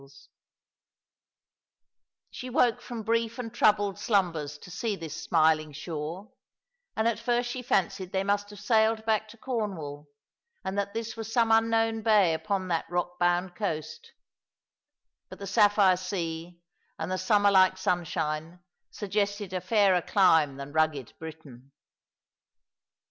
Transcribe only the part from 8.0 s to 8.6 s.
they must have